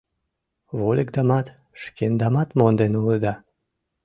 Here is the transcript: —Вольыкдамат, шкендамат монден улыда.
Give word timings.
—Вольыкдамат, 0.79 1.47
шкендамат 1.83 2.49
монден 2.57 2.93
улыда. 3.01 3.33